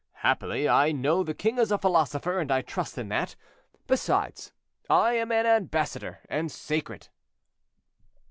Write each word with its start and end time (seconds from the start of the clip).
Happily 0.25 0.67
I 0.67 0.91
know 0.91 1.21
the 1.21 1.35
king 1.35 1.59
is 1.59 1.71
a 1.71 1.77
philosopher, 1.77 2.39
and 2.39 2.51
I 2.51 2.63
trust 2.63 2.97
in 2.97 3.09
that. 3.09 3.35
Besides, 3.85 4.51
I 4.89 5.13
am 5.13 5.31
an 5.31 5.45
ambassador, 5.45 6.21
and 6.27 6.51
sacred." 6.51 7.09